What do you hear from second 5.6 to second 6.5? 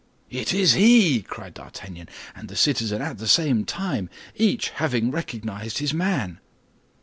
his man.